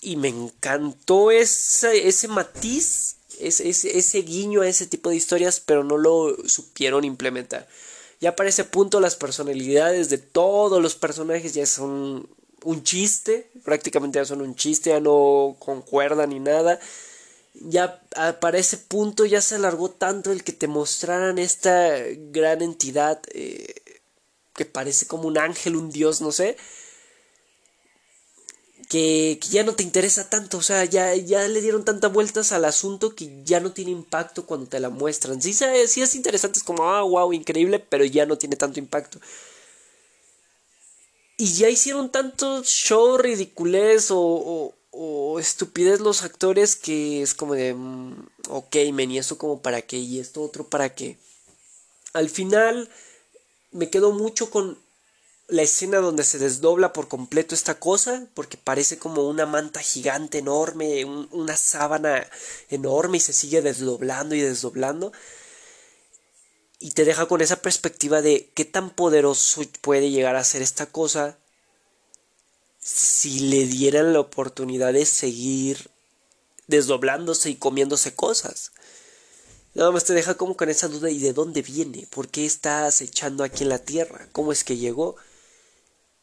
Y 0.00 0.16
me 0.16 0.28
encantó 0.28 1.30
ese, 1.32 2.06
ese 2.08 2.28
matiz, 2.28 3.16
ese, 3.40 3.68
ese, 3.68 3.98
ese, 3.98 4.22
guiño 4.22 4.62
a 4.62 4.68
ese 4.68 4.86
tipo 4.86 5.10
de 5.10 5.16
historias, 5.16 5.60
pero 5.60 5.82
no 5.82 5.98
lo 5.98 6.36
supieron 6.48 7.04
implementar. 7.04 7.68
Ya 8.20 8.34
para 8.34 8.48
ese 8.48 8.64
punto 8.64 9.00
las 9.00 9.16
personalidades 9.16 10.10
de 10.10 10.18
todos 10.18 10.82
los 10.82 10.96
personajes 10.96 11.54
ya 11.54 11.66
son 11.66 12.28
un 12.64 12.82
chiste, 12.82 13.50
prácticamente 13.64 14.18
ya 14.18 14.24
son 14.24 14.42
un 14.42 14.56
chiste, 14.56 14.90
ya 14.90 15.00
no 15.00 15.56
concuerdan 15.58 16.30
ni 16.30 16.40
nada. 16.40 16.80
Ya 17.54 18.00
para 18.40 18.58
ese 18.58 18.76
punto 18.76 19.24
ya 19.24 19.40
se 19.40 19.56
alargó 19.56 19.90
tanto 19.90 20.32
el 20.32 20.44
que 20.44 20.52
te 20.52 20.68
mostraran 20.68 21.38
esta 21.38 21.96
gran 22.30 22.62
entidad 22.62 23.20
eh, 23.32 23.74
que 24.54 24.64
parece 24.64 25.06
como 25.06 25.28
un 25.28 25.38
ángel, 25.38 25.76
un 25.76 25.90
dios, 25.90 26.20
no 26.20 26.32
sé. 26.32 26.56
Que, 28.88 29.38
ya 29.50 29.64
no 29.64 29.74
te 29.74 29.82
interesa 29.82 30.30
tanto, 30.30 30.58
o 30.58 30.62
sea, 30.62 30.84
ya, 30.84 31.14
ya 31.14 31.46
le 31.46 31.60
dieron 31.60 31.84
tantas 31.84 32.12
vueltas 32.12 32.52
al 32.52 32.64
asunto 32.64 33.14
que 33.14 33.42
ya 33.44 33.60
no 33.60 33.72
tiene 33.72 33.90
impacto 33.90 34.46
cuando 34.46 34.66
te 34.66 34.80
la 34.80 34.88
muestran. 34.88 35.42
Sí, 35.42 35.52
sí 35.52 36.02
es 36.02 36.14
interesante, 36.14 36.58
es 36.58 36.64
como, 36.64 36.84
ah, 36.84 37.02
wow, 37.02 37.32
increíble, 37.32 37.78
pero 37.80 38.04
ya 38.04 38.24
no 38.24 38.38
tiene 38.38 38.56
tanto 38.56 38.78
impacto. 38.78 39.20
Y 41.40 41.52
ya 41.54 41.68
hicieron 41.68 42.10
tanto 42.10 42.64
show 42.64 43.16
ridiculez 43.16 44.10
o, 44.10 44.74
o, 44.90 45.38
estupidez 45.38 46.00
los 46.00 46.24
actores 46.24 46.74
que 46.74 47.22
es 47.22 47.32
como 47.32 47.54
de, 47.54 47.74
mm, 47.74 48.26
ok, 48.48 48.76
men, 48.92 49.12
¿y 49.12 49.18
esto 49.18 49.38
como 49.38 49.62
para 49.62 49.82
qué? 49.82 49.98
¿Y 49.98 50.18
esto 50.18 50.42
otro 50.42 50.66
para 50.68 50.94
qué? 50.96 51.16
Al 52.12 52.28
final 52.28 52.90
me 53.70 53.88
quedo 53.88 54.10
mucho 54.10 54.50
con 54.50 54.78
la 55.48 55.62
escena 55.62 55.98
donde 55.98 56.24
se 56.24 56.38
desdobla 56.38 56.92
por 56.92 57.08
completo 57.08 57.54
esta 57.54 57.80
cosa, 57.80 58.26
porque 58.34 58.58
parece 58.58 58.98
como 58.98 59.26
una 59.26 59.46
manta 59.46 59.80
gigante 59.80 60.38
enorme, 60.38 61.06
una 61.06 61.56
sábana 61.56 62.28
enorme 62.68 63.16
y 63.16 63.20
se 63.20 63.32
sigue 63.32 63.62
desdoblando 63.62 64.34
y 64.34 64.42
desdoblando. 64.42 65.10
Y 66.78 66.90
te 66.90 67.06
deja 67.06 67.26
con 67.26 67.40
esa 67.40 67.56
perspectiva 67.62 68.20
de 68.20 68.50
qué 68.54 68.66
tan 68.66 68.90
poderoso 68.90 69.62
puede 69.80 70.10
llegar 70.10 70.36
a 70.36 70.44
ser 70.44 70.60
esta 70.60 70.86
cosa 70.86 71.38
si 72.78 73.40
le 73.40 73.66
dieran 73.66 74.12
la 74.12 74.20
oportunidad 74.20 74.92
de 74.92 75.06
seguir 75.06 75.90
desdoblándose 76.66 77.48
y 77.50 77.56
comiéndose 77.56 78.14
cosas. 78.14 78.72
Nada 79.74 79.92
más 79.92 80.04
te 80.04 80.12
deja 80.12 80.36
como 80.36 80.56
con 80.56 80.68
esa 80.68 80.88
duda 80.88 81.10
y 81.10 81.18
de 81.18 81.32
dónde 81.32 81.62
viene, 81.62 82.06
por 82.10 82.28
qué 82.28 82.44
está 82.44 82.86
acechando 82.86 83.44
aquí 83.44 83.62
en 83.62 83.70
la 83.70 83.78
Tierra, 83.78 84.28
cómo 84.32 84.52
es 84.52 84.62
que 84.62 84.76
llegó 84.76 85.16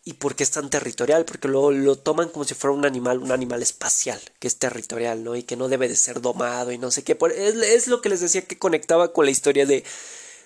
y 0.08 0.14
por 0.14 0.36
qué 0.36 0.44
es 0.44 0.52
tan 0.52 0.70
territorial, 0.70 1.26
porque 1.26 1.48
lo, 1.48 1.72
lo 1.72 1.98
toman 1.98 2.30
como 2.30 2.46
si 2.46 2.54
fuera 2.54 2.76
un 2.76 2.86
animal, 2.86 3.18
un 3.18 3.32
animal 3.32 3.64
espacial, 3.64 4.22
que 4.38 4.48
es 4.48 4.58
territorial, 4.58 5.24
¿no? 5.24 5.36
Y 5.36 5.42
que 5.42 5.56
no 5.56 5.68
debe 5.68 5.90
de 5.90 5.96
ser 5.96 6.22
domado 6.22 6.72
y 6.72 6.78
no 6.78 6.92
sé 6.92 7.04
qué. 7.04 7.18
Es, 7.36 7.56
es 7.56 7.88
lo 7.88 8.02
que 8.02 8.10
les 8.10 8.22
decía 8.22 8.44
que 8.44 8.60
conectaba 8.60 9.12
con 9.14 9.26
la 9.26 9.32
historia 9.32 9.66
de, 9.66 9.84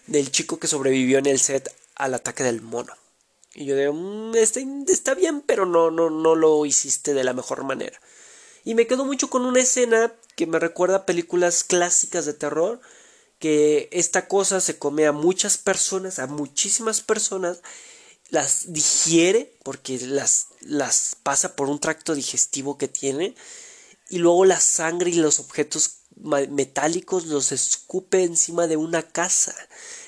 del 0.07 0.31
chico 0.31 0.59
que 0.59 0.67
sobrevivió 0.67 1.19
en 1.19 1.25
el 1.25 1.39
set 1.41 1.75
al 1.95 2.13
ataque 2.13 2.43
del 2.43 2.61
mono. 2.61 2.93
Y 3.53 3.65
yo 3.65 3.75
digo, 3.75 3.91
mm, 3.91 4.35
está, 4.35 4.61
está, 4.87 5.13
bien, 5.13 5.41
pero 5.41 5.65
no, 5.65 5.91
no, 5.91 6.09
no 6.09 6.35
lo 6.35 6.65
hiciste 6.65 7.13
de 7.13 7.25
la 7.25 7.33
mejor 7.33 7.65
manera. 7.65 7.99
Y 8.63 8.75
me 8.75 8.87
quedo 8.87 9.03
mucho 9.03 9.29
con 9.29 9.43
una 9.43 9.59
escena 9.59 10.13
que 10.37 10.47
me 10.47 10.59
recuerda 10.59 10.97
a 10.97 11.05
películas 11.05 11.65
clásicas 11.65 12.25
de 12.25 12.33
terror, 12.33 12.79
que 13.39 13.89
esta 13.91 14.29
cosa 14.29 14.61
se 14.61 14.79
come 14.79 15.05
a 15.05 15.11
muchas 15.11 15.57
personas, 15.57 16.19
a 16.19 16.27
muchísimas 16.27 17.01
personas, 17.01 17.61
las 18.29 18.71
digiere, 18.73 19.57
porque 19.63 19.99
las, 19.99 20.47
las 20.61 21.15
pasa 21.23 21.55
por 21.55 21.69
un 21.69 21.79
tracto 21.79 22.15
digestivo 22.15 22.77
que 22.77 22.87
tiene, 22.87 23.35
y 24.09 24.17
luego 24.17 24.45
la 24.45 24.59
sangre 24.59 25.11
y 25.11 25.15
los 25.15 25.39
objetos 25.39 25.99
metálicos 26.15 27.27
los 27.27 27.51
escupe 27.51 28.23
encima 28.23 28.67
de 28.67 28.77
una 28.77 29.03
casa. 29.03 29.55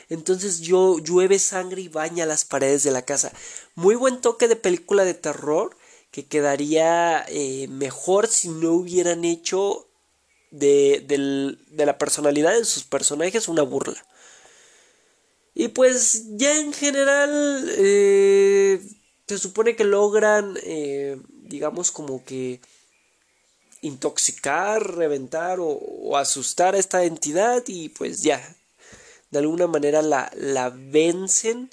Entonces 0.09 0.59
yo 0.59 0.99
llueve 0.99 1.39
sangre 1.39 1.81
y 1.81 1.87
baña 1.87 2.25
las 2.25 2.43
paredes 2.43 2.83
de 2.83 2.91
la 2.91 3.03
casa. 3.03 3.31
Muy 3.75 3.95
buen 3.95 4.19
toque 4.19 4.47
de 4.47 4.57
película 4.57 5.05
de 5.05 5.13
terror 5.13 5.77
que 6.11 6.25
quedaría 6.25 7.25
eh, 7.29 7.67
mejor 7.69 8.27
si 8.27 8.49
no 8.49 8.73
hubieran 8.73 9.23
hecho 9.23 9.87
de, 10.51 11.05
de, 11.07 11.85
la 11.85 11.97
personalidad 11.97 12.51
de 12.53 12.65
sus 12.65 12.83
personajes 12.83 13.47
una 13.47 13.61
burla. 13.61 14.05
Y 15.53 15.69
pues 15.69 16.37
ya 16.37 16.59
en 16.59 16.73
general 16.73 17.69
eh, 17.77 18.81
se 19.27 19.37
supone 19.37 19.75
que 19.75 19.83
logran, 19.83 20.57
eh, 20.63 21.19
digamos 21.43 21.91
como 21.91 22.23
que 22.23 22.61
intoxicar, 23.81 24.95
reventar 24.95 25.57
o, 25.59 26.15
asustar 26.17 26.75
a 26.75 26.77
esta 26.77 27.03
entidad 27.03 27.63
y 27.67 27.89
pues 27.89 28.21
ya, 28.21 28.55
de 29.31 29.39
alguna 29.39 29.67
manera 29.67 30.01
la, 30.01 30.31
la 30.35 30.69
vencen 30.69 31.69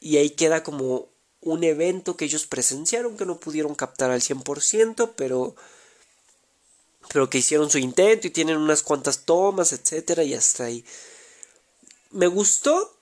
y 0.00 0.18
ahí 0.18 0.30
queda 0.30 0.62
como 0.62 1.08
un 1.40 1.64
evento 1.64 2.16
que 2.16 2.24
ellos 2.24 2.46
presenciaron 2.46 3.16
que 3.16 3.26
no 3.26 3.38
pudieron 3.38 3.74
captar 3.74 4.10
al 4.10 4.20
100%, 4.20 5.12
pero 5.16 5.54
pero 7.12 7.28
que 7.28 7.38
hicieron 7.38 7.70
su 7.70 7.78
intento 7.78 8.26
y 8.26 8.30
tienen 8.30 8.56
unas 8.56 8.82
cuantas 8.82 9.24
tomas, 9.24 9.72
etcétera, 9.72 10.24
y 10.24 10.34
hasta 10.34 10.64
ahí. 10.64 10.84
Me 12.14 12.26
gustó, 12.26 12.96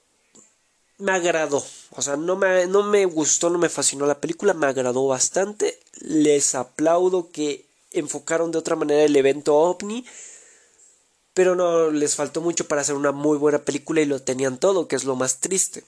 me 0.99 1.13
agradó. 1.13 1.65
O 1.91 2.03
sea, 2.03 2.17
no 2.17 2.37
me, 2.37 2.67
no 2.67 2.83
me 2.83 3.05
gustó, 3.05 3.49
no 3.51 3.59
me 3.59 3.69
fascinó 3.69 4.07
la 4.07 4.21
película, 4.21 4.55
me 4.55 4.67
agradó 4.67 5.07
bastante. 5.07 5.79
Les 6.01 6.55
aplaudo 6.55 7.31
que 7.31 7.65
enfocaron 7.93 8.51
de 8.51 8.59
otra 8.59 8.75
manera 8.75 9.05
el 9.05 9.15
evento 9.15 9.55
ovni 9.55 10.05
pero 11.35 11.55
no 11.55 11.91
les 11.91 12.15
faltó 12.15 12.41
mucho 12.41 12.69
para 12.69 12.83
hacer 12.83 12.95
una 12.95 13.13
muy 13.13 13.39
buena 13.39 13.59
película 13.59 14.01
y 14.01 14.07
lo 14.07 14.21
tenían 14.21 14.59
todo, 14.59 14.89
que 14.89 14.97
es 14.97 15.05
lo 15.05 15.17
más 15.17 15.41
triste. 15.41 15.85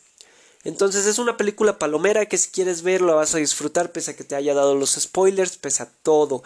Entonces 0.65 1.05
es 1.07 1.19
una 1.19 1.37
película 1.37 1.79
palomera 1.79 2.27
que 2.27 2.39
si 2.39 2.51
quieres 2.51 2.83
ver 2.83 3.03
la 3.03 3.15
vas 3.15 3.35
a 3.35 3.39
disfrutar 3.39 3.93
pese 3.93 4.13
a 4.13 4.17
que 4.17 4.25
te 4.25 4.35
haya 4.35 4.55
dado 4.55 4.75
los 4.75 4.93
spoilers, 4.93 5.59
pese 5.59 5.83
a 5.83 5.91
todo. 6.03 6.43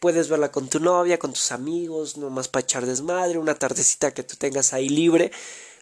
puedes 0.00 0.28
verla 0.28 0.50
con 0.50 0.68
tu 0.68 0.80
novia, 0.80 1.20
con 1.20 1.32
tus 1.32 1.52
amigos, 1.52 2.16
nomás 2.16 2.48
para 2.48 2.64
echar 2.64 2.86
desmadre, 2.86 3.38
una 3.38 3.54
tardecita 3.54 4.12
que 4.12 4.24
tú 4.24 4.34
tengas 4.36 4.72
ahí 4.72 4.88
libre, 4.88 5.30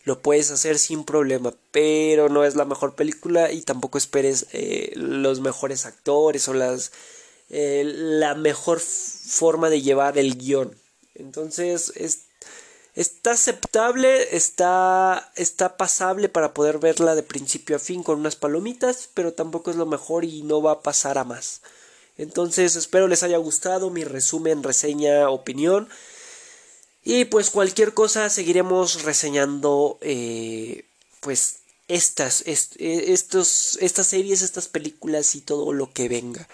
lo 0.04 0.20
puedes 0.20 0.50
hacer 0.50 0.78
sin 0.78 1.04
problema, 1.04 1.54
pero 1.72 2.28
no 2.28 2.44
es 2.44 2.56
la 2.56 2.64
mejor 2.64 2.94
película 2.94 3.52
y 3.52 3.62
tampoco 3.62 3.98
esperes 3.98 4.46
eh, 4.52 4.92
los 4.96 5.40
mejores 5.40 5.86
actores 5.86 6.48
o 6.48 6.54
las 6.54 6.92
eh, 7.50 7.82
la 7.84 8.34
mejor 8.34 8.80
forma 8.80 9.70
de 9.70 9.82
llevar 9.82 10.18
el 10.18 10.38
guion. 10.38 10.76
Entonces 11.14 11.92
es, 11.96 12.26
está 12.94 13.32
aceptable, 13.32 14.36
está, 14.36 15.32
está 15.36 15.76
pasable 15.76 16.28
para 16.28 16.54
poder 16.54 16.78
verla 16.78 17.14
de 17.14 17.22
principio 17.22 17.76
a 17.76 17.80
fin 17.80 18.02
con 18.02 18.20
unas 18.20 18.36
palomitas, 18.36 19.08
pero 19.14 19.32
tampoco 19.32 19.70
es 19.70 19.76
lo 19.76 19.86
mejor 19.86 20.24
y 20.24 20.42
no 20.42 20.62
va 20.62 20.72
a 20.72 20.82
pasar 20.82 21.18
a 21.18 21.24
más. 21.24 21.60
Entonces 22.16 22.76
espero 22.76 23.08
les 23.08 23.22
haya 23.22 23.38
gustado 23.38 23.90
mi 23.90 24.04
resumen, 24.04 24.62
reseña, 24.62 25.28
opinión. 25.30 25.88
Y 27.02 27.24
pues 27.24 27.50
cualquier 27.50 27.94
cosa 27.94 28.28
seguiremos 28.28 29.04
reseñando 29.04 29.98
eh, 30.02 30.84
pues 31.20 31.60
estas, 31.88 32.42
eh, 32.46 33.12
estos, 33.12 33.78
estas 33.80 34.06
series, 34.06 34.42
estas 34.42 34.68
películas 34.68 35.34
y 35.34 35.40
todo 35.40 35.72
lo 35.72 35.92
que 35.92 36.08
venga. 36.08 36.48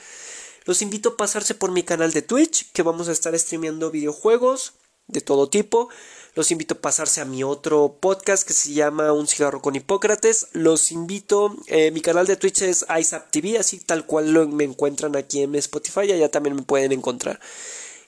Los 0.65 0.83
invito 0.83 1.11
a 1.11 1.17
pasarse 1.17 1.55
por 1.55 1.71
mi 1.71 1.83
canal 1.83 2.13
de 2.13 2.23
Twitch, 2.23 2.73
que 2.73 2.83
vamos 2.83 3.09
a 3.09 3.13
estar 3.13 3.39
streameando 3.39 3.91
videojuegos 3.91 4.73
de 5.07 5.21
todo 5.21 5.49
tipo. 5.49 5.89
Los 6.35 6.51
invito 6.51 6.75
a 6.75 6.79
pasarse 6.79 7.21
a 7.21 7.25
mi 7.25 7.45
otro 7.45 7.97
podcast 8.01 8.47
que 8.47 8.53
se 8.53 8.73
llama 8.73 9.13
Un 9.13 9.27
cigarro 9.27 9.63
con 9.63 9.77
Hipócrates. 9.77 10.49
Los 10.53 10.91
invito, 10.91 11.57
eh, 11.67 11.91
mi 11.93 12.01
canal 12.01 12.27
de 12.27 12.37
Twitch 12.37 12.63
es 12.63 12.85
ISAP 12.99 13.31
TV, 13.31 13.59
así 13.59 13.79
tal 13.79 14.07
cual 14.07 14.33
lo, 14.33 14.47
me 14.49 14.65
encuentran 14.65 15.17
aquí 15.17 15.43
en 15.43 15.55
Spotify, 15.55 16.13
allá 16.13 16.31
también 16.31 16.57
me 16.57 16.63
pueden 16.63 16.93
encontrar. 16.93 17.41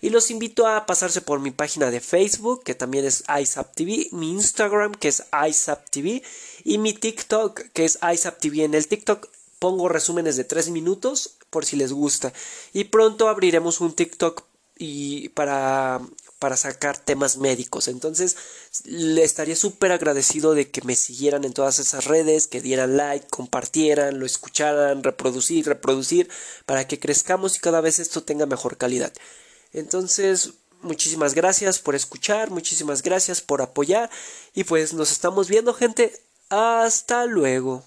Y 0.01 0.11
los 0.11 0.31
invito 0.31 0.67
a 0.67 0.87
pasarse 0.87 1.21
por 1.21 1.41
mi 1.41 1.51
página 1.51 1.91
de 1.91 2.01
Facebook, 2.01 2.63
que 2.63 2.75
también 2.75 3.05
es 3.05 3.25
ISAP 3.29 3.75
TV, 3.75 4.09
mi 4.13 4.31
Instagram, 4.31 4.93
que 4.93 5.09
es 5.09 5.25
ISAP 5.49 5.91
TV, 5.91 6.23
y 6.65 6.79
mi 6.79 6.93
TikTok, 6.93 7.61
que 7.73 7.85
es 7.85 7.99
ISAP 8.03 8.39
TV. 8.39 8.65
En 8.65 8.75
el 8.75 8.87
TikTok 8.87 9.29
pongo 9.59 9.89
resúmenes 9.89 10.37
de 10.37 10.45
3 10.45 10.71
minutos 10.71 11.39
por 11.51 11.65
si 11.65 11.77
les 11.77 11.93
gusta. 11.93 12.33
Y 12.73 12.85
pronto 12.85 13.29
abriremos 13.29 13.81
un 13.81 13.95
TikTok 13.95 14.45
y 14.79 15.31
para, 15.31 16.01
para 16.39 16.57
sacar 16.57 16.97
temas 16.97 17.37
médicos. 17.37 17.89
Entonces, 17.89 18.37
le 18.85 19.25
estaría 19.25 19.57
súper 19.57 19.91
agradecido 19.91 20.55
de 20.55 20.71
que 20.71 20.83
me 20.83 20.95
siguieran 20.95 21.45
en 21.45 21.53
todas 21.53 21.81
esas 21.81 22.05
redes, 22.05 22.47
que 22.47 22.61
dieran 22.61 22.97
like, 22.97 23.27
compartieran, 23.29 24.21
lo 24.21 24.27
escucharan, 24.27 25.03
reproducir, 25.03 25.67
reproducir, 25.67 26.31
para 26.67 26.87
que 26.87 27.01
crezcamos 27.01 27.57
y 27.57 27.61
cada 27.61 27.81
vez 27.81 27.99
esto 27.99 28.23
tenga 28.23 28.47
mejor 28.47 28.77
calidad. 28.77 29.13
Entonces, 29.73 30.55
muchísimas 30.83 31.35
gracias 31.35 31.79
por 31.79 31.95
escuchar, 31.95 32.51
muchísimas 32.51 33.03
gracias 33.03 33.41
por 33.41 33.63
apoyar 33.63 34.11
y 34.55 34.65
pues 34.65 34.95
nos 34.95 35.13
estamos 35.13 35.49
viendo 35.49 35.75
gente. 35.75 36.13
Hasta 36.49 37.27
luego. 37.27 37.85